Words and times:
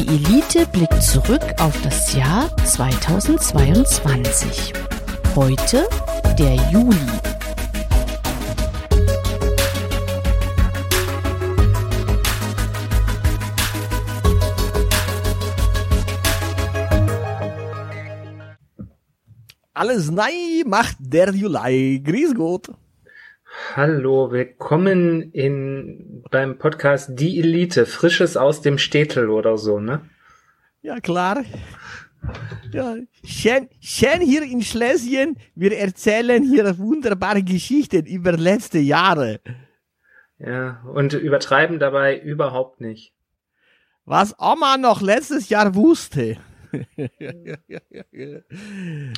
Die 0.00 0.08
Elite 0.08 0.66
blickt 0.72 1.02
zurück 1.02 1.42
auf 1.60 1.78
das 1.82 2.14
Jahr 2.14 2.56
2022. 2.64 4.72
Heute 5.36 5.86
der 6.38 6.54
Juli. 6.72 6.96
Alles 19.74 20.10
nei 20.10 20.62
macht 20.64 20.96
der 20.98 21.34
Juli. 21.34 22.00
Grüß 22.02 22.34
Gott. 22.34 22.70
Hallo, 23.52 24.30
willkommen 24.30 25.32
in 25.32 26.22
beim 26.30 26.56
Podcast 26.56 27.10
Die 27.18 27.40
Elite, 27.40 27.84
Frisches 27.84 28.36
aus 28.36 28.62
dem 28.62 28.78
Städtel 28.78 29.28
oder 29.28 29.58
so, 29.58 29.80
ne? 29.80 30.02
Ja, 30.82 31.00
klar. 31.00 31.42
Ja, 32.70 32.94
schön, 33.24 33.68
schön 33.80 34.20
hier 34.20 34.42
in 34.42 34.62
Schlesien. 34.62 35.36
Wir 35.56 35.76
erzählen 35.76 36.44
hier 36.44 36.78
wunderbare 36.78 37.42
Geschichten 37.42 38.06
über 38.06 38.32
letzte 38.32 38.78
Jahre. 38.78 39.40
Ja, 40.38 40.82
und 40.94 41.12
übertreiben 41.14 41.80
dabei 41.80 42.20
überhaupt 42.20 42.80
nicht. 42.80 43.12
Was 44.04 44.38
Oma 44.38 44.76
noch 44.76 45.00
letztes 45.00 45.48
Jahr 45.48 45.74
wusste. 45.74 46.36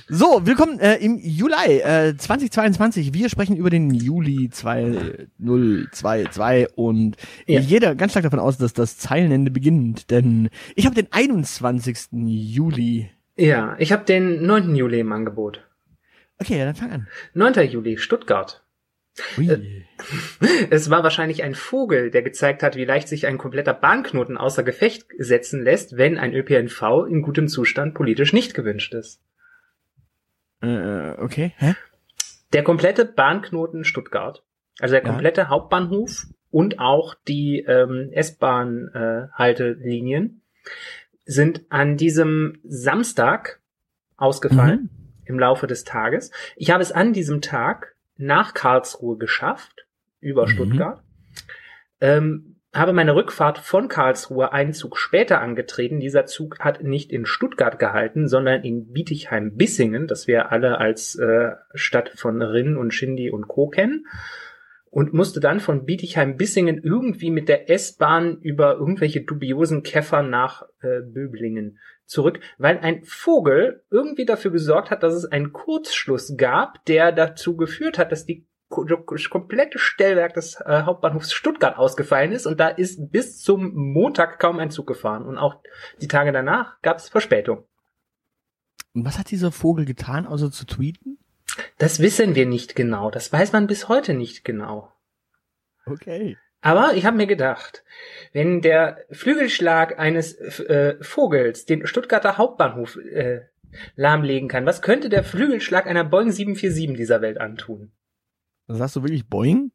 So, 0.09 0.47
willkommen 0.47 0.79
äh, 0.80 0.97
im 0.97 1.19
Juli 1.19 1.80
äh, 1.80 2.16
2022. 2.16 3.12
Wir 3.15 3.29
sprechen 3.29 3.56
über 3.56 3.70
den 3.70 3.93
Juli 3.93 4.48
2022 4.51 6.69
und 6.77 7.16
Ja. 7.46 7.60
jeder 7.60 7.95
ganz 7.95 8.12
stark 8.12 8.24
davon 8.24 8.38
aus, 8.38 8.59
dass 8.59 8.73
das 8.73 8.98
Zeilenende 8.98 9.51
beginnt, 9.51 10.10
denn 10.10 10.48
ich 10.74 10.87
habe 10.87 10.95
den 10.95 11.09
21. 11.10 12.09
Juli. 12.12 13.10
Ja, 13.37 13.76
ich 13.79 13.93
habe 13.93 14.04
den 14.04 14.45
9. 14.46 14.74
Juli 14.74 15.01
im 15.01 15.13
Angebot. 15.13 15.66
Okay, 16.38 16.59
ja, 16.59 16.65
dann 16.65 16.74
fang 16.74 16.91
an. 16.91 17.09
9. 17.35 17.69
Juli, 17.71 17.98
Stuttgart. 17.98 18.62
Ui. 19.37 19.85
Es 20.71 20.88
war 20.91 21.02
wahrscheinlich 21.02 21.43
ein 21.43 21.55
Vogel, 21.55 22.10
der 22.10 22.23
gezeigt 22.23 22.63
hat, 22.63 22.77
wie 22.77 22.85
leicht 22.87 23.09
sich 23.09 23.27
ein 23.27 23.37
kompletter 23.38 23.74
Bahnknoten 23.74 24.38
außer 24.38 24.63
Gefecht 24.63 25.07
setzen 25.19 25.63
lässt, 25.63 25.96
wenn 25.99 26.16
ein 26.19 26.32
ÖPNV 26.35 27.07
in 27.09 27.21
gutem 27.23 27.49
Zustand 27.49 27.93
politisch 27.95 28.32
nicht 28.32 28.54
gewünscht 28.54 28.95
ist. 28.95 29.21
Äh, 30.63 31.10
okay, 31.19 31.52
hä? 31.59 31.74
Der 32.52 32.63
komplette 32.65 33.04
Bahnknoten 33.04 33.85
Stuttgart, 33.85 34.43
also 34.80 34.93
der 34.95 35.02
Ja. 35.02 35.09
komplette 35.09 35.49
Hauptbahnhof 35.49 36.26
und 36.51 36.79
auch 36.79 37.15
die 37.29 37.65
ähm, 37.69 38.09
S-Bahn-Haltelinien 38.13 40.43
sind 41.24 41.63
an 41.69 41.97
diesem 41.97 42.59
Samstag 42.65 43.60
ausgefallen 44.16 44.80
Mhm. 44.82 44.91
im 45.26 45.38
Laufe 45.38 45.66
des 45.66 45.85
Tages. 45.85 46.30
Ich 46.57 46.71
habe 46.71 46.82
es 46.82 46.93
an 46.93 47.13
diesem 47.13 47.41
Tag 47.41 47.91
nach 48.16 48.55
Karlsruhe 48.55 49.16
geschafft, 49.18 49.87
über 50.21 50.43
Mhm. 50.43 50.49
Stuttgart. 50.49 51.02
Ähm, 52.01 52.57
habe 52.74 52.95
meine 52.95 53.15
Rückfahrt 53.15 53.59
von 53.59 53.88
Karlsruhe 53.88 54.52
einen 54.52 54.73
Zug 54.73 54.96
später 54.96 55.43
angetreten. 55.43 56.01
Dieser 56.01 56.24
Zug 56.24 56.59
hat 56.60 56.82
nicht 56.82 57.13
in 57.13 57.27
Stuttgart 57.27 57.79
gehalten, 57.79 58.29
sondern 58.29 58.63
in 58.63 58.93
Bietigheim-Bissingen, 58.93 60.07
das 60.07 60.27
wir 60.27 60.52
alle 60.52 60.79
als 60.79 61.16
äh, 61.16 61.51
Stadt 61.74 62.09
von 62.16 62.41
Rinn 62.41 62.79
und 62.79 62.95
Schindy 62.95 63.30
und 63.30 63.46
Co. 63.46 63.69
kennen. 63.69 64.06
Und 64.91 65.12
musste 65.12 65.41
dann 65.41 65.60
von 65.60 65.84
Bietigheim-Bissingen 65.84 66.82
irgendwie 66.82 67.31
mit 67.31 67.49
der 67.49 67.71
S-Bahn 67.71 68.38
über 68.41 68.75
irgendwelche 68.75 69.22
dubiosen 69.22 69.82
Käfer 69.82 70.22
nach 70.22 70.62
äh, 70.81 71.00
Böblingen 71.00 71.78
zurück, 72.12 72.38
weil 72.59 72.78
ein 72.78 73.03
Vogel 73.05 73.84
irgendwie 73.91 74.25
dafür 74.25 74.53
gesorgt 74.53 74.91
hat, 74.91 75.03
dass 75.03 75.15
es 75.15 75.25
einen 75.25 75.53
Kurzschluss 75.53 76.34
gab, 76.37 76.84
der 76.84 77.10
dazu 77.10 77.56
geführt 77.56 77.98
hat, 77.98 78.12
dass 78.12 78.26
die 78.26 78.47
komplette 78.69 79.78
Stellwerk 79.78 80.34
des 80.34 80.59
äh, 80.60 80.82
Hauptbahnhofs 80.82 81.32
Stuttgart 81.32 81.76
ausgefallen 81.76 82.32
ist 82.32 82.47
und 82.47 82.59
da 82.59 82.69
ist 82.69 83.10
bis 83.10 83.41
zum 83.41 83.75
Montag 83.75 84.38
kaum 84.38 84.59
ein 84.59 84.70
Zug 84.70 84.86
gefahren 84.86 85.26
und 85.26 85.36
auch 85.36 85.56
die 86.00 86.09
Tage 86.09 86.32
danach 86.32 86.81
gab 86.81 86.98
es 86.98 87.09
Verspätung. 87.09 87.66
Und 88.94 89.04
was 89.04 89.19
hat 89.19 89.31
dieser 89.31 89.53
Vogel 89.53 89.84
getan, 89.84 90.26
außer 90.26 90.50
zu 90.50 90.66
tweeten? 90.66 91.19
Das 91.78 92.00
wissen 92.00 92.34
wir 92.34 92.47
nicht 92.47 92.75
genau, 92.76 93.10
das 93.10 93.32
weiß 93.32 93.53
man 93.53 93.66
bis 93.66 93.88
heute 93.88 94.15
nicht 94.15 94.44
genau. 94.44 94.92
Okay. 95.84 96.38
Aber 96.62 96.94
ich 96.94 97.04
habe 97.04 97.16
mir 97.16 97.26
gedacht, 97.26 97.84
wenn 98.32 98.60
der 98.62 99.04
Flügelschlag 99.10 99.98
eines 99.98 100.34
äh, 100.60 100.96
Vogels 101.00 101.66
den 101.66 101.86
Stuttgarter 101.86 102.38
Hauptbahnhof 102.38 102.96
äh, 102.96 103.42
lahmlegen 103.96 104.48
kann, 104.48 104.64
was 104.64 104.80
könnte 104.80 105.08
der 105.08 105.24
Flügelschlag 105.24 105.86
einer 105.86 106.04
Boeing 106.04 106.30
747 106.30 106.96
dieser 106.96 107.20
Welt 107.20 107.38
antun? 107.38 107.90
Sagst 108.68 108.96
du 108.96 109.02
wirklich 109.02 109.28
Boing? 109.28 109.72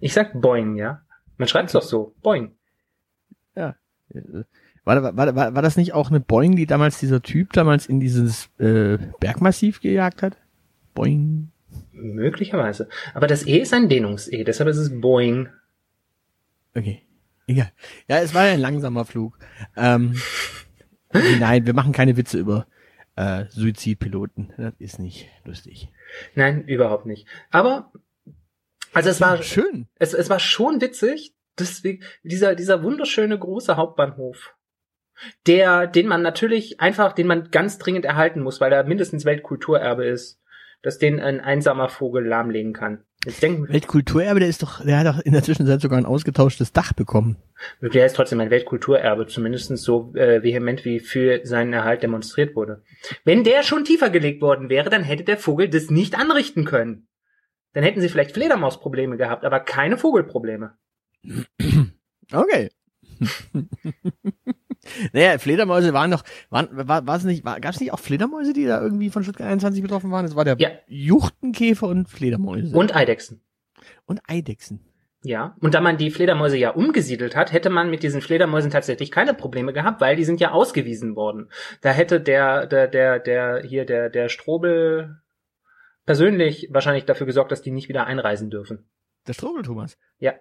Ich 0.00 0.14
sag 0.14 0.40
Boeing, 0.40 0.76
ja. 0.76 1.02
Man 1.36 1.48
schreibt's 1.48 1.72
doch 1.72 1.82
so, 1.82 2.14
Boeing. 2.22 2.54
Äh, 4.14 4.44
War, 4.84 5.02
war, 5.02 5.34
war, 5.36 5.54
war, 5.54 5.62
das 5.62 5.76
nicht 5.76 5.92
auch 5.92 6.10
eine 6.10 6.20
Boing, 6.20 6.56
die 6.56 6.66
damals 6.66 6.98
dieser 6.98 7.20
Typ 7.20 7.52
damals 7.52 7.86
in 7.86 8.00
dieses 8.00 8.48
äh, 8.58 8.98
Bergmassiv 9.20 9.80
gejagt 9.80 10.22
hat? 10.22 10.36
Boing. 10.94 11.50
Möglicherweise. 11.92 12.88
Aber 13.12 13.26
das 13.26 13.46
E 13.46 13.58
ist 13.58 13.74
ein 13.74 13.88
Dehnungs-E, 13.88 14.44
deshalb 14.44 14.68
ist 14.70 14.78
es 14.78 15.00
Boeing. 15.00 15.48
Okay. 16.78 17.02
Egal. 17.46 17.72
Ja, 18.08 18.18
es 18.18 18.34
war 18.34 18.46
ja 18.46 18.52
ein 18.52 18.60
langsamer 18.60 19.04
Flug. 19.04 19.38
Ähm, 19.76 20.20
nein, 21.12 21.66
wir 21.66 21.74
machen 21.74 21.92
keine 21.92 22.16
Witze 22.16 22.38
über 22.38 22.66
äh, 23.16 23.46
Suizidpiloten. 23.48 24.52
Das 24.56 24.74
ist 24.78 24.98
nicht 24.98 25.28
lustig. 25.44 25.88
Nein, 26.34 26.64
überhaupt 26.68 27.06
nicht. 27.06 27.26
Aber, 27.50 27.90
also 28.92 29.08
es 29.08 29.20
war, 29.20 29.42
schön. 29.42 29.88
es, 29.96 30.12
es 30.12 30.28
war 30.28 30.40
schon 30.40 30.80
witzig, 30.80 31.34
deswegen, 31.58 32.04
dieser, 32.22 32.54
dieser 32.54 32.82
wunderschöne 32.82 33.38
große 33.38 33.76
Hauptbahnhof, 33.76 34.54
der, 35.46 35.86
den 35.86 36.06
man 36.06 36.22
natürlich 36.22 36.80
einfach, 36.80 37.12
den 37.12 37.26
man 37.26 37.50
ganz 37.50 37.78
dringend 37.78 38.04
erhalten 38.04 38.42
muss, 38.42 38.60
weil 38.60 38.72
er 38.72 38.84
mindestens 38.84 39.24
Weltkulturerbe 39.24 40.04
ist, 40.06 40.40
dass 40.82 40.98
den 40.98 41.18
ein 41.18 41.40
einsamer 41.40 41.88
Vogel 41.88 42.26
lahmlegen 42.26 42.72
kann. 42.72 43.04
Jetzt 43.28 43.42
denken 43.42 43.68
Weltkulturerbe, 43.68 44.40
der 44.40 44.48
ist 44.48 44.62
doch, 44.62 44.82
der 44.82 44.98
hat 44.98 45.06
doch 45.06 45.20
in 45.20 45.32
der 45.32 45.42
Zwischenzeit 45.42 45.82
sogar 45.82 45.98
ein 45.98 46.06
ausgetauschtes 46.06 46.72
Dach 46.72 46.94
bekommen. 46.94 47.36
der 47.82 48.06
ist 48.06 48.16
trotzdem 48.16 48.40
ein 48.40 48.48
Weltkulturerbe, 48.48 49.26
zumindest 49.26 49.76
so 49.76 50.14
äh, 50.14 50.42
vehement 50.42 50.86
wie 50.86 50.98
für 50.98 51.44
seinen 51.44 51.74
Erhalt 51.74 52.02
demonstriert 52.02 52.56
wurde. 52.56 52.82
Wenn 53.24 53.44
der 53.44 53.64
schon 53.64 53.84
tiefer 53.84 54.08
gelegt 54.08 54.40
worden 54.40 54.70
wäre, 54.70 54.88
dann 54.88 55.02
hätte 55.02 55.24
der 55.24 55.36
Vogel 55.36 55.68
das 55.68 55.90
nicht 55.90 56.18
anrichten 56.18 56.64
können. 56.64 57.06
Dann 57.74 57.84
hätten 57.84 58.00
sie 58.00 58.08
vielleicht 58.08 58.32
Fledermausprobleme 58.32 59.18
gehabt, 59.18 59.44
aber 59.44 59.60
keine 59.60 59.98
Vogelprobleme. 59.98 60.78
Okay. 62.32 62.70
naja, 65.12 65.38
Fledermäuse 65.38 65.92
waren 65.92 66.10
doch, 66.10 66.22
waren, 66.50 66.68
war, 66.72 67.06
war 67.06 67.16
es 67.16 67.24
nicht, 67.24 67.44
war, 67.44 67.60
gab 67.60 67.74
es 67.74 67.80
nicht 67.80 67.92
auch 67.92 67.98
Fledermäuse, 68.00 68.52
die 68.52 68.64
da 68.66 68.80
irgendwie 68.80 69.10
von 69.10 69.22
Stuttgart 69.22 69.48
21 69.48 69.82
betroffen 69.82 70.10
waren? 70.10 70.24
Das 70.26 70.36
war 70.36 70.44
der 70.44 70.56
Ja. 70.58 70.70
Juchtenkäfer 70.86 71.88
und 71.88 72.08
Fledermäuse. 72.08 72.76
Und 72.76 72.94
Eidechsen. 72.94 73.40
und 74.06 74.20
Eidechsen. 74.26 74.80
Ja, 75.24 75.56
und 75.60 75.74
da 75.74 75.80
man 75.80 75.96
die 75.96 76.12
Fledermäuse 76.12 76.56
ja 76.56 76.70
umgesiedelt 76.70 77.34
hat, 77.34 77.52
hätte 77.52 77.70
man 77.70 77.90
mit 77.90 78.04
diesen 78.04 78.20
Fledermäusen 78.20 78.70
tatsächlich 78.70 79.10
keine 79.10 79.34
Probleme 79.34 79.72
gehabt, 79.72 80.00
weil 80.00 80.14
die 80.14 80.24
sind 80.24 80.40
ja 80.40 80.52
ausgewiesen 80.52 81.16
worden. 81.16 81.50
Da 81.80 81.90
hätte 81.90 82.20
der, 82.20 82.66
der, 82.66 82.86
der, 82.86 83.18
der, 83.18 83.62
hier, 83.64 83.84
der, 83.84 84.10
der 84.10 84.28
Strobel 84.28 85.20
persönlich 86.06 86.68
wahrscheinlich 86.70 87.04
dafür 87.04 87.26
gesorgt, 87.26 87.50
dass 87.52 87.62
die 87.62 87.70
nicht 87.72 87.88
wieder 87.88 88.06
einreisen 88.06 88.48
dürfen. 88.48 88.88
Der 89.26 89.32
Strobel 89.34 89.62
Thomas. 89.62 89.98
Ja. 90.18 90.34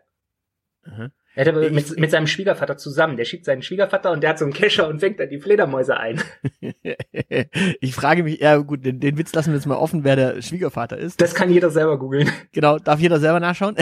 Aha. 0.88 1.12
Er 1.36 1.46
hätte 1.46 1.66
Ich- 1.68 1.72
mit, 1.72 2.00
mit 2.00 2.10
seinem 2.10 2.26
Schwiegervater 2.26 2.78
zusammen. 2.78 3.16
Der 3.16 3.26
schickt 3.26 3.46
seinen 3.46 3.62
Schwiegervater 3.62 4.12
und 4.12 4.22
der 4.22 4.32
hat 4.32 4.40
so 4.40 4.46
einen 4.46 4.54
Kescher 4.56 4.88
und 4.88 5.00
fängt 5.00 5.20
dann 5.20 5.30
die 5.30 5.40
Fledermäuse 5.40 5.96
ein. 5.98 6.20
ich 7.80 7.94
frage 7.94 8.24
mich, 8.24 8.40
ja 8.40 8.58
gut, 8.58 8.84
den, 8.86 9.00
den 9.00 9.18
Witz 9.20 9.34
lassen 9.34 9.52
wir 9.52 9.56
jetzt 9.58 9.68
mal 9.68 9.76
offen, 9.76 10.04
wer 10.04 10.16
der 10.16 10.42
Schwiegervater 10.42 10.98
ist. 10.98 11.22
Das 11.22 11.36
kann 11.36 11.52
jeder 11.52 11.70
selber 11.70 12.00
googeln. 12.00 12.32
Genau, 12.54 12.80
darf 12.80 13.00
jeder 13.00 13.20
selber 13.20 13.40
nachschauen. 13.40 13.76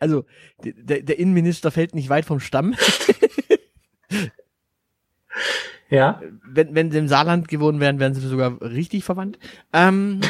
also, 0.00 0.24
der, 0.64 1.02
der 1.02 1.18
Innenminister 1.18 1.70
fällt 1.70 1.94
nicht 1.94 2.08
weit 2.08 2.24
vom 2.24 2.40
Stamm. 2.40 2.74
Ja. 5.90 6.22
Wenn, 6.46 6.74
wenn 6.74 6.90
sie 6.90 6.98
im 6.98 7.08
Saarland 7.08 7.48
gewohnt 7.48 7.78
wären, 7.80 8.00
wären 8.00 8.14
sie 8.14 8.26
sogar 8.26 8.60
richtig 8.62 9.04
verwandt. 9.04 9.38
Ähm, 9.74 10.20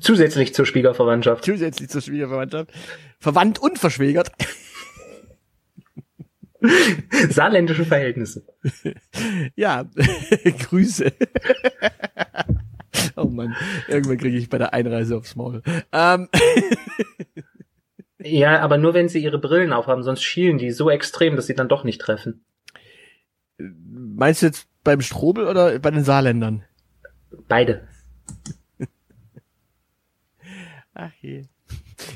Zusätzlich 0.00 0.54
zur 0.54 0.66
Schwiegerverwandtschaft. 0.66 1.44
zusätzlich 1.44 1.88
zur 1.88 2.02
Schwiegerverwandtschaft. 2.02 2.70
Verwandt 3.18 3.58
und 3.58 3.78
verschwägert. 3.78 4.30
Saarländische 7.30 7.84
Verhältnisse. 7.84 8.44
Ja, 9.56 9.84
Grüße. 10.58 11.12
oh 13.16 13.24
Mann, 13.24 13.54
irgendwann 13.88 14.18
kriege 14.18 14.36
ich 14.36 14.48
bei 14.48 14.58
der 14.58 14.72
Einreise 14.72 15.16
aufs 15.16 15.36
Maul. 15.36 15.62
Ähm, 15.92 16.28
Ja, 18.24 18.60
aber 18.60 18.78
nur 18.78 18.94
wenn 18.94 19.08
sie 19.08 19.22
ihre 19.22 19.38
Brillen 19.38 19.72
aufhaben, 19.72 20.02
sonst 20.02 20.22
schielen 20.22 20.58
die 20.58 20.70
so 20.70 20.90
extrem, 20.90 21.36
dass 21.36 21.46
sie 21.46 21.54
dann 21.54 21.68
doch 21.68 21.84
nicht 21.84 22.00
treffen. 22.00 22.44
Meinst 23.58 24.42
du 24.42 24.46
jetzt 24.46 24.68
beim 24.84 25.00
Strobel 25.00 25.46
oder 25.46 25.78
bei 25.78 25.90
den 25.90 26.04
Saarländern? 26.04 26.64
Beide. 27.48 27.88
Ach 30.94 31.12
je. 31.20 31.46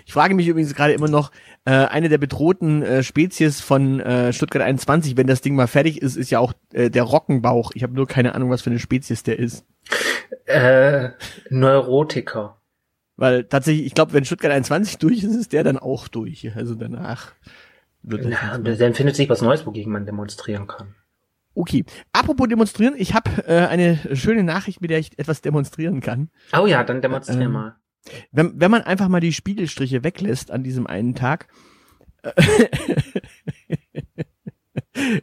Ich 0.04 0.12
frage 0.12 0.34
mich 0.34 0.48
übrigens 0.48 0.74
gerade 0.74 0.92
immer 0.92 1.08
noch, 1.08 1.30
äh, 1.64 1.70
eine 1.70 2.08
der 2.08 2.18
bedrohten 2.18 2.82
äh, 2.82 3.02
Spezies 3.02 3.60
von 3.60 4.00
äh, 4.00 4.32
Stuttgart 4.32 4.62
21, 4.62 5.16
wenn 5.16 5.26
das 5.26 5.40
Ding 5.40 5.54
mal 5.54 5.66
fertig 5.66 6.00
ist, 6.00 6.16
ist 6.16 6.30
ja 6.30 6.38
auch 6.38 6.52
äh, 6.72 6.90
der 6.90 7.02
Rockenbauch. 7.02 7.72
Ich 7.74 7.82
habe 7.82 7.94
nur 7.94 8.06
keine 8.06 8.34
Ahnung, 8.34 8.50
was 8.50 8.62
für 8.62 8.70
eine 8.70 8.78
Spezies 8.78 9.22
der 9.22 9.38
ist. 9.38 9.64
Äh, 10.46 11.10
Neurotiker. 11.50 12.60
Weil 13.16 13.44
tatsächlich, 13.44 13.86
ich 13.86 13.94
glaube, 13.94 14.12
wenn 14.12 14.24
Stuttgart 14.24 14.52
21 14.52 14.98
durch 14.98 15.24
ist, 15.24 15.34
ist 15.34 15.52
der 15.52 15.64
dann 15.64 15.78
auch 15.78 16.06
durch. 16.08 16.54
Also 16.54 16.74
danach 16.74 17.32
Na, 18.02 18.58
dann 18.58 18.94
findet 18.94 19.16
sich 19.16 19.28
was 19.28 19.40
Neues, 19.42 19.66
wogegen 19.66 19.92
man 19.92 20.06
demonstrieren 20.06 20.66
kann. 20.66 20.94
Okay. 21.54 21.84
Apropos 22.12 22.48
demonstrieren, 22.48 22.94
ich 22.98 23.14
habe 23.14 23.30
äh, 23.46 23.66
eine 23.66 23.98
schöne 24.14 24.44
Nachricht, 24.44 24.82
mit 24.82 24.90
der 24.90 24.98
ich 24.98 25.18
etwas 25.18 25.40
demonstrieren 25.40 26.00
kann. 26.00 26.28
Oh 26.56 26.66
ja, 26.66 26.84
dann 26.84 27.00
demonstrier 27.00 27.46
Ähm, 27.46 27.52
mal. 27.52 27.76
Wenn, 28.32 28.61
wenn 28.61 28.70
man 28.70 28.82
einfach 28.82 29.08
mal 29.08 29.20
die 29.20 29.32
Spiegelstriche 29.32 30.05
weglässt 30.05 30.50
an 30.50 30.62
diesem 30.62 30.87
einen 30.87 31.14
Tag, 31.14 31.49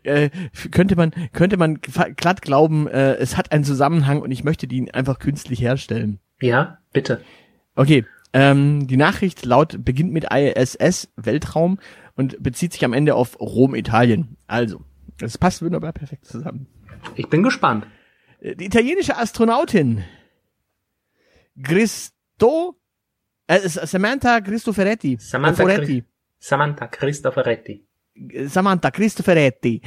äh, 0.03 0.29
könnte 0.71 0.95
man 0.95 1.11
könnte 1.31 1.57
man 1.57 1.79
glatt 1.81 2.41
glauben, 2.41 2.87
äh, 2.87 3.15
es 3.15 3.37
hat 3.37 3.51
einen 3.51 3.63
Zusammenhang 3.63 4.21
und 4.21 4.31
ich 4.31 4.43
möchte 4.43 4.67
den 4.67 4.91
einfach 4.91 5.19
künstlich 5.19 5.61
herstellen. 5.61 6.19
Ja, 6.41 6.79
bitte. 6.91 7.21
Okay, 7.75 8.05
ähm, 8.33 8.87
die 8.87 8.97
Nachricht 8.97 9.45
laut 9.45 9.83
beginnt 9.83 10.11
mit 10.11 10.25
ISS 10.31 11.09
Weltraum 11.15 11.79
und 12.15 12.41
bezieht 12.41 12.73
sich 12.73 12.83
am 12.85 12.93
Ende 12.93 13.15
auf 13.15 13.39
Rom, 13.39 13.75
Italien. 13.75 14.37
Also, 14.47 14.81
das 15.19 15.37
passt 15.37 15.61
wunderbar 15.61 15.93
perfekt 15.93 16.25
zusammen. 16.25 16.67
Ich 17.15 17.29
bin 17.29 17.43
gespannt. 17.43 17.85
Äh, 18.41 18.55
Die 18.55 18.65
italienische 18.65 19.17
Astronautin 19.17 20.03
Cristo 22.39 22.75
äh, 23.47 23.55
S- 23.57 23.73
Samantha 23.91 24.41
Cristoforetti. 24.41 25.17
Samantha 25.19 25.63
Foretti. 25.63 26.03
Samantha 26.39 26.87
Cristoforetti. 26.87 27.85
Samantha 28.45 28.91
Cristoforetti. 28.91 29.81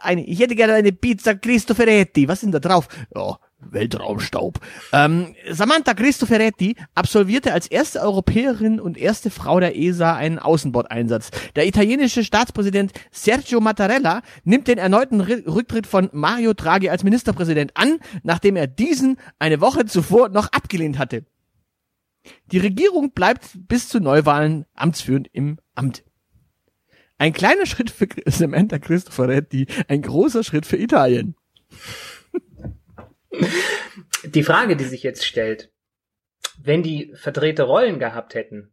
Eine, 0.00 0.24
ich 0.26 0.40
hätte 0.40 0.54
gerne 0.54 0.74
eine 0.74 0.92
Pizza 0.92 1.34
Cristoforetti. 1.34 2.26
Was 2.26 2.38
ist 2.38 2.44
denn 2.44 2.52
da 2.52 2.58
drauf? 2.58 2.88
Ja, 3.14 3.38
Weltraumstaub. 3.58 4.60
Ähm, 4.92 5.34
Samantha 5.50 5.92
Cristoforetti 5.94 6.74
absolvierte 6.94 7.52
als 7.52 7.66
erste 7.66 8.00
Europäerin 8.00 8.80
und 8.80 8.96
erste 8.96 9.28
Frau 9.30 9.60
der 9.60 9.76
ESA 9.76 10.14
einen 10.16 10.38
Außenbordeinsatz. 10.38 11.30
Der 11.54 11.66
italienische 11.66 12.24
Staatspräsident 12.24 12.92
Sergio 13.10 13.60
Mattarella 13.60 14.22
nimmt 14.44 14.66
den 14.68 14.78
erneuten 14.78 15.20
Ri- 15.20 15.46
Rücktritt 15.46 15.86
von 15.86 16.08
Mario 16.12 16.54
Draghi 16.54 16.88
als 16.88 17.04
Ministerpräsident 17.04 17.72
an, 17.74 17.98
nachdem 18.22 18.56
er 18.56 18.66
diesen 18.68 19.18
eine 19.38 19.60
Woche 19.60 19.84
zuvor 19.84 20.28
noch 20.30 20.50
abgelehnt 20.52 20.98
hatte. 20.98 21.24
Die 22.46 22.58
Regierung 22.58 23.12
bleibt 23.12 23.50
bis 23.68 23.88
zu 23.88 24.00
Neuwahlen 24.00 24.66
amtsführend 24.74 25.28
im 25.32 25.58
Amt. 25.74 26.04
Ein 27.18 27.32
kleiner 27.32 27.66
Schritt 27.66 27.90
für 27.90 28.08
Samantha 28.26 28.78
Cristoforetti, 28.78 29.66
ein 29.88 30.02
großer 30.02 30.42
Schritt 30.42 30.66
für 30.66 30.76
Italien. 30.76 31.36
Die 34.24 34.42
Frage, 34.42 34.76
die 34.76 34.84
sich 34.84 35.02
jetzt 35.02 35.24
stellt, 35.24 35.72
wenn 36.58 36.82
die 36.82 37.12
verdrehte 37.14 37.64
Rollen 37.64 37.98
gehabt 37.98 38.34
hätten, 38.34 38.72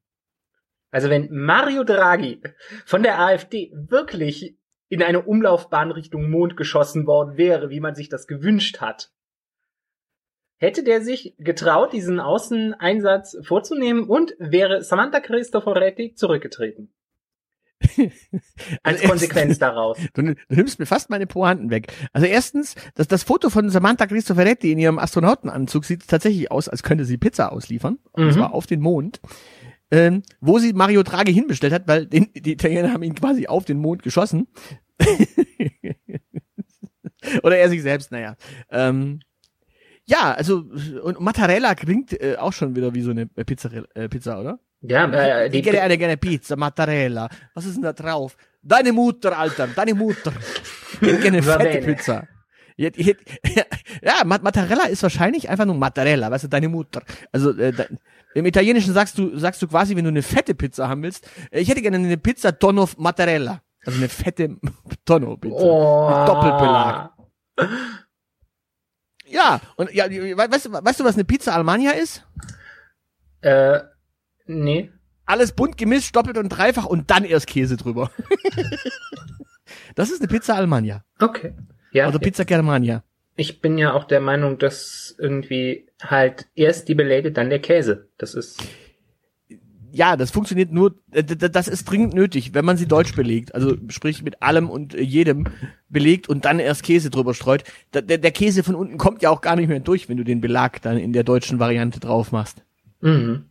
also 0.92 1.10
wenn 1.10 1.30
Mario 1.32 1.84
Draghi 1.84 2.42
von 2.86 3.04
der 3.04 3.20
AfD 3.20 3.72
wirklich 3.74 4.58
in 4.90 5.02
eine 5.02 5.22
Umlaufbahn 5.22 5.92
Richtung 5.92 6.30
Mond 6.30 6.58
geschossen 6.58 7.08
worden 7.08 7.38
wäre, 7.38 7.70
wie 7.70 7.80
man 7.80 7.96
sich 7.96 8.10
das 8.10 8.28
gewünscht 8.28 8.82
hat, 8.82 9.12
hätte 10.62 10.84
der 10.84 11.02
sich 11.02 11.34
getraut, 11.40 11.92
diesen 11.92 12.20
Außeneinsatz 12.20 13.38
vorzunehmen 13.42 14.04
und 14.04 14.36
wäre 14.38 14.84
Samantha 14.84 15.20
Cristoforetti 15.20 16.14
zurückgetreten. 16.16 16.94
Als 18.84 19.00
Also 19.00 19.08
Konsequenz 19.08 19.58
daraus. 19.58 19.98
Du, 20.14 20.22
du 20.22 20.36
nimmst 20.50 20.78
mir 20.78 20.86
fast 20.86 21.10
meine 21.10 21.26
Pointen 21.26 21.72
weg. 21.72 21.92
Also 22.14 22.28
erstens, 22.28 22.76
das, 22.94 23.08
das 23.08 23.24
Foto 23.24 23.50
von 23.50 23.72
Samantha 23.72 24.06
Cristoforetti 24.06 24.72
in 24.72 24.78
ihrem 24.78 25.00
Astronautenanzug 25.00 25.84
sieht 25.84 26.08
tatsächlich 26.08 26.52
aus, 26.52 26.70
als 26.70 26.84
könnte 26.84 27.06
sie 27.06 27.18
Pizza 27.18 27.52
ausliefern. 27.52 27.98
Und 28.12 28.26
Mhm. 28.28 28.32
zwar 28.34 28.54
auf 28.54 28.68
den 28.68 28.82
Mond. 28.82 29.20
Ähm, 29.90 30.22
wo 30.40 30.60
sie 30.60 30.72
Mario 30.74 31.02
Draghi 31.04 31.34
hinbestellt 31.34 31.74
hat, 31.74 31.88
weil 31.88 32.06
den, 32.06 32.30
die 32.34 32.54
Italiener 32.54 32.94
haben 32.94 33.04
ihn 33.04 33.16
quasi 33.16 33.48
auf 33.48 33.66
den 33.66 33.78
Mond 33.80 34.04
geschossen. 34.04 34.48
Oder 37.44 37.58
er 37.58 37.70
sich 37.70 37.82
selbst, 37.82 38.12
naja. 38.12 38.36
Ähm, 38.70 39.20
ja, 40.12 40.34
also, 40.34 40.64
und 41.04 41.20
Mattarella 41.20 41.74
klingt 41.76 42.20
äh, 42.22 42.36
auch 42.38 42.54
schon 42.54 42.76
wieder 42.76 42.94
wie 42.94 43.02
so 43.02 43.12
eine 43.12 43.28
Pizza, 43.28 43.70
äh, 43.96 44.10
Pizza 44.10 44.40
oder? 44.42 44.60
Ja, 44.82 45.06
äh, 45.08 45.46
ich 45.48 45.52
die, 45.52 45.62
hätte 45.62 45.82
eine 45.82 45.98
gerne 45.98 46.18
Pizza, 46.18 46.56
Mattarella. 46.56 47.30
Was 47.54 47.66
ist 47.66 47.76
denn 47.76 47.84
da 47.84 47.94
drauf? 47.94 48.36
Deine 48.64 48.92
Mutter, 48.92 49.38
Alter, 49.38 49.68
deine 49.68 49.94
Mutter. 49.94 50.32
Ich 51.02 51.08
hätte 51.08 51.20
gerne 51.22 51.42
fette. 51.50 51.82
Pizza. 51.86 52.28
Ich 52.78 52.86
hätte, 52.86 53.00
ich 53.00 53.08
hätte, 53.08 53.24
ja, 54.02 54.24
Ma- 54.26 54.40
Mattarella 54.42 54.86
ist 54.86 55.04
wahrscheinlich 55.04 55.50
einfach 55.50 55.66
nur 55.66 55.76
Mattarella, 55.76 56.32
weißt 56.32 56.46
du, 56.46 56.48
deine 56.48 56.68
Mutter. 56.70 57.02
Also 57.32 57.52
äh, 57.58 57.72
im 58.34 58.46
Italienischen 58.46 58.94
sagst 58.94 59.18
du, 59.18 59.38
sagst 59.38 59.62
du 59.62 59.68
quasi, 59.68 59.96
wenn 59.96 60.06
du 60.06 60.10
eine 60.10 60.24
fette 60.24 60.56
Pizza 60.56 60.88
haben 60.90 61.04
willst, 61.04 61.28
äh, 61.52 61.60
ich 61.62 61.70
hätte 61.70 61.82
gerne 61.82 61.98
eine 61.98 62.18
Pizza 62.18 62.58
Tonno 62.58 62.88
Mattarella. 62.98 63.62
Also 63.86 63.98
eine 63.98 64.10
fette 64.10 64.58
Tonno-Pizza. 65.06 65.56
oh. 65.56 66.10
Mit 66.10 66.28
Doppelbelag. 66.28 67.12
Ja, 69.32 69.62
und 69.78 69.94
ja, 69.94 70.10
we- 70.10 70.38
weißt 70.38 70.66
du, 70.68 70.72
weißt 70.74 71.00
du, 71.00 71.04
was 71.04 71.16
eine 71.16 71.24
Pizza 71.24 71.54
Almania 71.56 71.92
ist? 71.92 72.26
Äh, 73.42 73.80
nee. 74.46 74.92
alles 75.26 75.54
bunt 75.54 75.78
gemischt, 75.78 76.16
doppelt 76.16 76.38
und 76.38 76.50
dreifach 76.50 76.86
und 76.86 77.10
dann 77.10 77.24
erst 77.26 77.48
Käse 77.48 77.78
drüber. 77.78 78.12
das 79.96 80.12
ist 80.12 80.22
eine 80.22 80.28
Pizza 80.28 80.56
Almania. 80.56 81.04
Okay. 81.20 81.54
Ja, 81.92 82.08
Oder 82.08 82.20
Pizza 82.20 82.46
Germania. 82.46 83.04
ich 83.36 83.62
bin 83.62 83.78
ja 83.78 83.94
auch 83.94 84.04
der 84.06 84.22
Meinung, 84.22 84.58
dass 84.60 85.16
irgendwie 85.18 85.88
halt 86.02 86.48
erst 86.56 86.88
die 86.88 86.96
Beläge, 86.96 87.32
dann 87.32 87.50
der 87.50 87.60
Käse. 87.60 88.10
Das 88.18 88.34
ist. 88.34 88.62
Ja, 89.94 90.16
das 90.16 90.32
funktioniert 90.32 90.72
nur, 90.72 90.96
äh, 91.12 91.24
das 91.24 91.68
ist 91.68 91.86
dringend 91.86 92.14
nötig, 92.14 92.54
wenn 92.54 92.66
man 92.66 92.78
sie 92.78 92.88
deutsch 92.88 93.16
belegt. 93.16 93.54
Also 93.56 93.76
sprich 93.90 94.24
mit 94.24 94.42
allem 94.42 94.70
und 94.70 94.94
äh, 94.94 95.02
jedem 95.02 95.46
belegt 95.90 96.30
und 96.30 96.46
dann 96.46 96.60
erst 96.60 96.84
Käse 96.84 97.10
drüber 97.10 97.34
streut. 97.34 97.64
Der, 97.94 98.02
der 98.02 98.32
Käse 98.32 98.64
von 98.64 98.76
unten 98.76 98.98
kommt 98.98 99.22
ja 99.22 99.30
auch 99.30 99.42
gar 99.42 99.56
nicht 99.56 99.68
mehr 99.68 99.80
durch, 99.80 100.10
wenn 100.10 100.18
du 100.18 100.24
den 100.24 100.42
Belag 100.42 100.82
dann 100.82 100.98
in 100.98 101.14
der 101.14 101.24
deutschen 101.24 101.60
Variante 101.60 102.00
drauf 102.00 102.32
machst. 102.32 102.64
Mhm. 103.02 103.46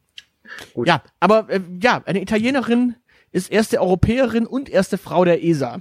Gut. 0.75 0.89
Ja, 0.89 1.03
aber 1.21 1.49
äh, 1.49 1.61
ja, 1.81 2.03
eine 2.05 2.23
Italienerin 2.23 2.97
ist 3.33 3.51
erste 3.51 3.81
Europäerin 3.81 4.47
und 4.47 4.69
erste 4.69 4.99
Frau 4.99 5.25
der 5.25 5.45
ESA. 5.45 5.81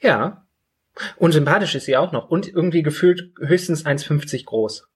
Ja. 0.00 0.46
Und 1.16 1.32
sympathisch 1.32 1.74
ist 1.74 1.86
sie 1.86 1.96
auch 1.96 2.12
noch. 2.12 2.30
Und 2.30 2.48
irgendwie 2.48 2.82
gefühlt 2.82 3.32
höchstens 3.40 3.84
1,50 3.84 4.44
groß. 4.44 4.86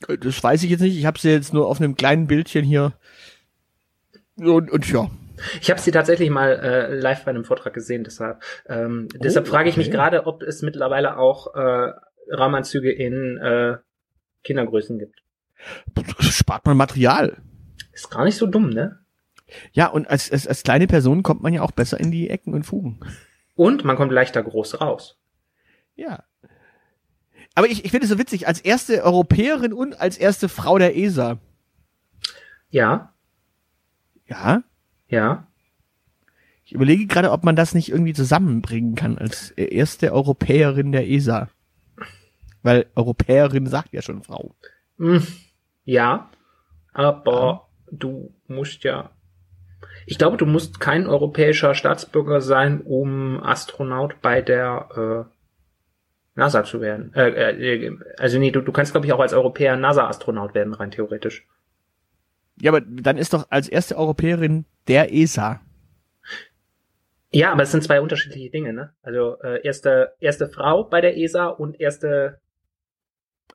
Das 0.00 0.42
weiß 0.42 0.62
ich 0.62 0.70
jetzt 0.70 0.80
nicht. 0.80 0.96
Ich 0.96 1.06
habe 1.06 1.18
sie 1.18 1.30
jetzt 1.30 1.52
nur 1.52 1.66
auf 1.66 1.80
einem 1.80 1.96
kleinen 1.96 2.26
Bildchen 2.26 2.64
hier. 2.64 2.92
Und, 4.36 4.70
und 4.70 4.90
ja. 4.90 5.10
Ich 5.60 5.70
habe 5.70 5.80
sie 5.80 5.90
tatsächlich 5.90 6.30
mal 6.30 6.50
äh, 6.50 6.94
live 6.94 7.24
bei 7.24 7.30
einem 7.30 7.44
Vortrag 7.44 7.74
gesehen, 7.74 8.04
deshalb. 8.04 8.42
Ähm, 8.66 9.08
deshalb 9.14 9.46
Oh, 9.46 9.50
frage 9.50 9.68
ich 9.68 9.76
mich 9.76 9.90
gerade, 9.90 10.26
ob 10.26 10.42
es 10.42 10.62
mittlerweile 10.62 11.16
auch 11.16 11.54
äh, 11.54 11.92
Raumanzüge 12.32 12.92
in 12.92 13.36
äh, 13.38 13.78
Kindergrößen 14.44 14.98
gibt. 14.98 15.22
Spart 16.20 16.66
man 16.66 16.76
Material. 16.76 17.36
Ist 17.92 18.10
gar 18.10 18.24
nicht 18.24 18.36
so 18.36 18.46
dumm, 18.46 18.70
ne? 18.70 18.98
Ja, 19.72 19.88
und 19.88 20.08
als, 20.08 20.30
als, 20.30 20.46
als 20.46 20.62
kleine 20.62 20.86
Person 20.86 21.22
kommt 21.22 21.42
man 21.42 21.54
ja 21.54 21.62
auch 21.62 21.72
besser 21.72 21.98
in 21.98 22.10
die 22.10 22.30
Ecken 22.30 22.54
und 22.54 22.64
Fugen. 22.64 23.00
Und 23.54 23.84
man 23.84 23.96
kommt 23.96 24.12
leichter 24.12 24.42
groß 24.42 24.80
raus. 24.80 25.18
Ja. 25.96 26.24
Aber 27.58 27.66
ich, 27.66 27.84
ich 27.84 27.90
finde 27.90 28.04
es 28.04 28.10
so 28.10 28.20
witzig, 28.20 28.46
als 28.46 28.60
erste 28.60 29.02
Europäerin 29.02 29.72
und 29.72 30.00
als 30.00 30.16
erste 30.16 30.48
Frau 30.48 30.78
der 30.78 30.96
ESA. 30.96 31.38
Ja, 32.70 33.12
Ja. 34.28 34.62
ja. 35.08 35.48
Ich 36.64 36.72
überlege 36.72 37.08
gerade, 37.08 37.32
ob 37.32 37.42
man 37.42 37.56
das 37.56 37.74
nicht 37.74 37.88
irgendwie 37.88 38.12
zusammenbringen 38.12 38.94
kann 38.94 39.18
als 39.18 39.50
äh, 39.56 39.64
erste 39.74 40.12
Europäerin 40.12 40.92
der 40.92 41.10
ESA. 41.10 41.48
Weil 42.62 42.86
Europäerin 42.94 43.66
sagt 43.66 43.92
ja 43.92 44.02
schon 44.02 44.22
Frau. 44.22 44.54
Hm, 44.98 45.26
ja, 45.84 46.30
aber 46.92 47.66
du 47.90 48.32
musst 48.46 48.84
ja. 48.84 49.10
Ich 50.06 50.16
glaube, 50.16 50.36
du 50.36 50.46
musst 50.46 50.78
kein 50.78 51.08
europäischer 51.08 51.74
Staatsbürger 51.74 52.40
sein, 52.40 52.82
um 52.82 53.42
Astronaut 53.42 54.22
bei 54.22 54.42
der 54.42 55.26
äh, 55.26 55.37
NASA 56.38 56.64
zu 56.64 56.80
werden. 56.80 57.12
Äh, 57.14 57.28
äh, 57.86 57.98
also 58.16 58.38
nee, 58.38 58.50
du, 58.50 58.60
du 58.62 58.72
kannst, 58.72 58.92
glaube 58.92 59.06
ich, 59.06 59.12
auch 59.12 59.20
als 59.20 59.34
Europäer 59.34 59.76
NASA-Astronaut 59.76 60.54
werden, 60.54 60.72
rein 60.72 60.90
theoretisch. 60.90 61.46
Ja, 62.60 62.70
aber 62.70 62.80
dann 62.80 63.18
ist 63.18 63.32
doch 63.34 63.46
als 63.50 63.68
erste 63.68 63.96
Europäerin 63.96 64.64
der 64.86 65.12
ESA. 65.12 65.60
Ja, 67.30 67.52
aber 67.52 67.62
es 67.64 67.72
sind 67.72 67.84
zwei 67.84 68.00
unterschiedliche 68.00 68.50
Dinge, 68.50 68.72
ne? 68.72 68.94
Also 69.02 69.38
äh, 69.42 69.60
erste, 69.66 70.14
erste 70.18 70.48
Frau 70.48 70.84
bei 70.84 71.00
der 71.00 71.16
ESA 71.18 71.46
und 71.48 71.78
erste. 71.78 72.40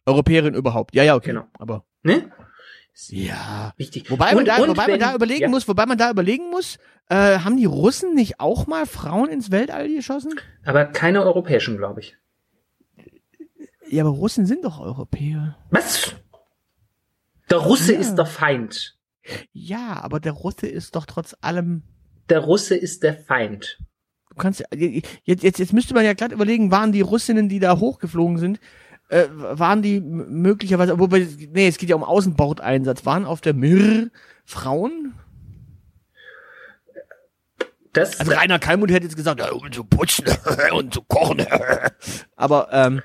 Europäerin 0.05 0.53
überhaupt. 0.53 0.93
Ja, 0.93 1.03
ja, 1.03 1.15
okay. 1.15 1.29
Genau. 1.29 1.45
Aber 1.57 1.85
Ne? 2.03 2.29
ja. 3.07 3.73
Wichtig. 3.77 4.11
Wobei 4.11 4.27
man 4.31 4.39
Und- 4.39 4.47
da, 4.49 4.57
und 4.57 4.67
wobei 4.67 4.83
man 4.83 4.91
wenn- 4.91 4.99
da 4.99 5.15
überlegen 5.15 5.41
ja, 5.43 5.47
muss, 5.49 5.67
wobei 5.67 5.85
man 5.85 5.97
da 5.97 6.11
überlegen 6.11 6.49
muss, 6.49 6.77
äh, 7.09 7.39
haben 7.39 7.55
die 7.57 7.65
Russen 7.65 8.13
nicht 8.13 8.39
auch 8.41 8.67
mal 8.67 8.85
Frauen 8.85 9.29
ins 9.29 9.49
Weltall 9.51 9.87
geschossen? 9.87 10.33
Aber 10.65 10.85
keine 10.85 11.23
europäischen, 11.23 11.77
glaube 11.77 12.01
ich. 12.01 12.17
Ja, 13.89 14.03
aber 14.03 14.11
Russen 14.11 14.45
sind 14.45 14.63
doch 14.65 14.79
Europäer. 14.79 15.57
Was? 15.69 16.15
Der 17.49 17.57
Russe 17.59 17.93
Ja. 17.93 17.99
ist 17.99 18.15
der 18.15 18.25
Feind. 18.25 18.97
Ja, 19.51 20.01
aber 20.01 20.19
der 20.19 20.31
Russe 20.33 20.67
ist 20.67 20.95
doch 20.95 21.05
trotz 21.05 21.35
allem. 21.41 21.83
Der 22.29 22.39
Russe 22.39 22.75
ist 22.75 23.03
der 23.03 23.15
Feind. 23.17 23.77
Du 24.29 24.35
kannst 24.35 24.59
ja- 24.61 24.65
jetzt, 24.73 25.43
jetzt, 25.43 25.59
jetzt 25.59 25.73
müsste 25.73 25.93
man 25.93 26.03
ja 26.05 26.13
glatt 26.13 26.31
überlegen, 26.31 26.71
waren 26.71 26.91
die 26.91 27.01
Russinnen, 27.01 27.49
die 27.49 27.59
da 27.59 27.77
hochgeflogen 27.79 28.37
sind, 28.37 28.59
äh, 29.09 29.27
waren 29.29 29.81
die 29.81 29.99
möglicherweise, 30.01 30.97
wobei, 30.97 31.27
nee, 31.51 31.67
es 31.67 31.77
geht 31.77 31.89
ja 31.89 31.95
um 31.95 32.03
Außenbordeinsatz, 32.03 33.05
waren 33.05 33.25
auf 33.25 33.41
der 33.41 33.53
Mir 33.53 34.09
Frauen? 34.45 35.13
Das, 37.93 38.19
Also 38.19 38.31
Rainer 38.31 38.57
Kalmund 38.57 38.91
hätte 38.91 39.03
jetzt 39.05 39.15
gesagt, 39.15 39.39
ja, 39.39 39.51
um 39.51 39.71
zu 39.71 39.83
putzen 39.83 40.25
und 40.73 40.93
zu 40.95 41.03
kochen. 41.03 41.45
Aber 42.35 42.69
ähm, 42.71 43.01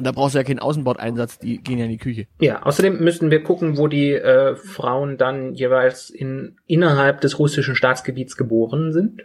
da 0.00 0.12
brauchst 0.12 0.34
du 0.34 0.38
ja 0.38 0.44
keinen 0.44 0.58
Außenbordeinsatz, 0.58 1.38
die 1.38 1.58
gehen 1.58 1.78
ja 1.78 1.84
in 1.84 1.90
die 1.90 1.98
Küche. 1.98 2.26
ja, 2.40 2.62
außerdem 2.62 2.98
müssten 3.02 3.30
wir 3.30 3.42
gucken, 3.42 3.76
wo 3.78 3.88
die 3.88 4.12
äh, 4.12 4.56
Frauen 4.56 5.18
dann 5.18 5.54
jeweils 5.54 6.10
in, 6.10 6.56
innerhalb 6.66 7.20
des 7.20 7.38
russischen 7.38 7.76
Staatsgebiets 7.76 8.36
geboren 8.36 8.92
sind. 8.92 9.24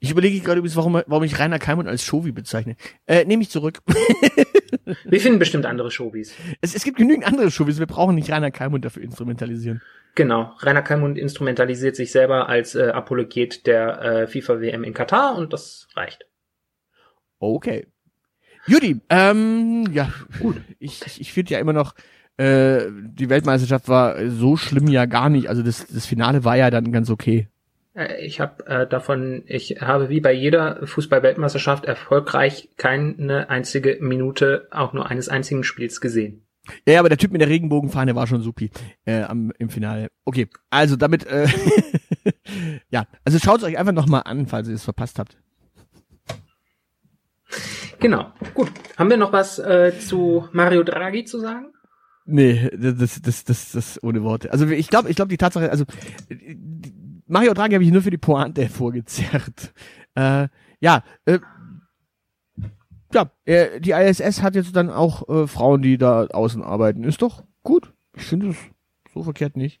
Ich 0.00 0.10
überlege 0.10 0.40
gerade 0.40 0.58
übrigens, 0.58 0.76
warum, 0.76 1.00
warum 1.06 1.22
ich 1.22 1.38
Rainer 1.38 1.58
Kalmund 1.58 1.88
als 1.88 2.02
Shovi 2.02 2.32
bezeichne. 2.32 2.76
Äh, 3.06 3.24
nehme 3.24 3.42
ich 3.42 3.50
zurück. 3.50 3.78
Wir 5.04 5.20
finden 5.20 5.38
bestimmt 5.38 5.66
andere 5.66 5.90
Showbies. 5.90 6.34
es, 6.60 6.74
es 6.74 6.84
gibt 6.84 6.98
genügend 6.98 7.26
andere 7.26 7.50
Shovis, 7.50 7.78
wir 7.78 7.86
brauchen 7.86 8.14
nicht 8.14 8.30
Rainer 8.30 8.50
Kalmund 8.50 8.84
dafür 8.84 9.02
instrumentalisieren. 9.02 9.82
Genau. 10.14 10.54
Rainer 10.60 10.82
Kalmund 10.82 11.18
instrumentalisiert 11.18 11.96
sich 11.96 12.10
selber 12.10 12.48
als 12.48 12.74
äh, 12.74 12.88
Apologet 12.88 13.66
der 13.66 14.02
äh, 14.02 14.26
FIFA-WM 14.26 14.84
in 14.84 14.94
Katar 14.94 15.36
und 15.36 15.52
das 15.52 15.88
reicht. 15.94 16.26
Okay. 17.38 17.86
Judy, 18.68 19.00
ähm, 19.08 19.88
ja, 19.92 20.12
gut. 20.40 20.60
Ich, 20.78 21.00
ich, 21.18 21.32
finde 21.32 21.54
ja 21.54 21.58
immer 21.58 21.72
noch, 21.72 21.94
äh, 22.36 22.82
die 22.90 23.30
Weltmeisterschaft 23.30 23.88
war 23.88 24.28
so 24.28 24.56
schlimm 24.56 24.88
ja 24.88 25.06
gar 25.06 25.30
nicht. 25.30 25.48
Also 25.48 25.62
das, 25.62 25.86
das 25.86 26.04
Finale 26.04 26.44
war 26.44 26.56
ja 26.56 26.70
dann 26.70 26.92
ganz 26.92 27.08
okay. 27.08 27.48
Äh, 27.94 28.26
Ich 28.26 28.40
habe 28.40 28.66
äh, 28.66 28.86
davon, 28.86 29.42
ich 29.46 29.78
habe 29.80 30.10
wie 30.10 30.20
bei 30.20 30.32
jeder 30.32 30.86
Fußball-Weltmeisterschaft 30.86 31.86
erfolgreich 31.86 32.68
keine 32.76 33.48
einzige 33.48 33.96
Minute 34.00 34.68
auch 34.70 34.92
nur 34.92 35.10
eines 35.10 35.30
einzigen 35.30 35.64
Spiels 35.64 36.00
gesehen. 36.00 36.42
Ja, 36.86 36.94
ja, 36.94 37.00
aber 37.00 37.08
der 37.08 37.16
Typ 37.16 37.32
mit 37.32 37.40
der 37.40 37.48
Regenbogenfahne 37.48 38.14
war 38.14 38.26
schon 38.26 38.42
supi 38.42 38.70
äh, 39.06 39.22
am, 39.22 39.50
im 39.58 39.70
Finale. 39.70 40.08
Okay, 40.26 40.48
also 40.68 40.96
damit, 40.96 41.26
äh, 41.26 41.48
ja, 42.90 43.06
also 43.24 43.38
schaut 43.38 43.58
es 43.58 43.64
euch 43.64 43.78
einfach 43.78 43.94
nochmal 43.94 44.22
an, 44.26 44.46
falls 44.46 44.68
ihr 44.68 44.74
es 44.74 44.84
verpasst 44.84 45.18
habt. 45.18 45.38
Genau. 48.00 48.32
Gut. 48.54 48.70
Haben 48.96 49.10
wir 49.10 49.16
noch 49.16 49.32
was 49.32 49.58
äh, 49.58 49.92
zu 49.98 50.48
Mario 50.52 50.82
Draghi 50.82 51.24
zu 51.24 51.40
sagen? 51.40 51.72
Nee, 52.24 52.70
das, 52.76 53.20
das, 53.22 53.44
das, 53.44 53.72
das 53.72 54.02
ohne 54.02 54.22
Worte. 54.22 54.52
Also 54.52 54.66
ich 54.66 54.88
glaube, 54.88 55.08
ich 55.08 55.16
glaube 55.16 55.30
die 55.30 55.38
Tatsache, 55.38 55.70
also 55.70 55.84
Mario 57.26 57.54
Draghi 57.54 57.74
habe 57.74 57.84
ich 57.84 57.90
nur 57.90 58.02
für 58.02 58.10
die 58.10 58.18
Pointe 58.18 58.68
vorgezerrt. 58.68 59.72
Äh, 60.14 60.48
ja, 60.80 61.02
äh, 61.24 61.38
ja, 63.12 63.30
die 63.46 63.92
ISS 63.92 64.42
hat 64.42 64.54
jetzt 64.54 64.76
dann 64.76 64.90
auch 64.90 65.26
äh, 65.28 65.46
Frauen, 65.46 65.80
die 65.80 65.96
da 65.96 66.26
außen 66.26 66.62
arbeiten. 66.62 67.04
Ist 67.04 67.22
doch 67.22 67.42
gut. 67.62 67.94
Ich 68.14 68.24
finde 68.24 68.50
es 68.50 68.56
so 69.14 69.22
verkehrt 69.22 69.56
nicht. 69.56 69.80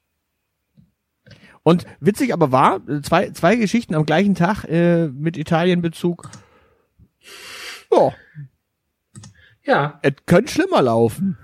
Und 1.62 1.84
witzig 2.00 2.32
aber 2.32 2.50
war, 2.50 2.80
äh, 2.88 3.02
zwei, 3.02 3.30
zwei 3.30 3.56
Geschichten 3.56 3.94
am 3.94 4.06
gleichen 4.06 4.34
Tag 4.34 4.64
äh, 4.64 5.08
mit 5.08 5.36
Italienbezug. 5.36 6.30
Ja, 7.90 8.14
Ja. 9.64 9.98
es 10.02 10.12
könnte 10.26 10.52
schlimmer 10.52 10.82
laufen. 10.82 11.38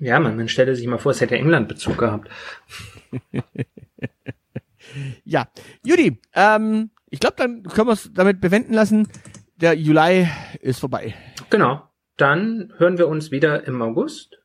Ja, 0.00 0.18
man, 0.20 0.36
man 0.36 0.48
stelle 0.48 0.74
sich 0.74 0.86
mal 0.86 0.98
vor, 0.98 1.12
es 1.12 1.20
hätte 1.20 1.36
England 1.36 1.68
Bezug 1.68 1.98
gehabt. 1.98 2.28
Ja, 5.24 5.48
Judy, 5.84 6.20
ähm, 6.32 6.90
ich 7.10 7.18
glaube, 7.18 7.34
dann 7.36 7.64
können 7.64 7.88
wir 7.88 7.92
es 7.92 8.08
damit 8.14 8.40
bewenden 8.40 8.72
lassen. 8.72 9.08
Der 9.56 9.74
Juli 9.74 10.28
ist 10.60 10.78
vorbei. 10.78 11.14
Genau. 11.50 11.82
Dann 12.16 12.72
hören 12.78 12.96
wir 12.96 13.08
uns 13.08 13.30
wieder 13.32 13.66
im 13.66 13.82
August. 13.82 14.38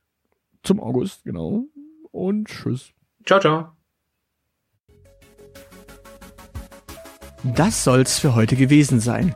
Zum 0.63 0.79
August, 0.79 1.23
genau. 1.23 1.65
Und 2.11 2.47
tschüss. 2.47 2.91
Ciao, 3.25 3.39
ciao. 3.39 3.71
Das 7.43 7.83
soll's 7.83 8.19
für 8.19 8.35
heute 8.35 8.55
gewesen 8.55 8.99
sein. 8.99 9.35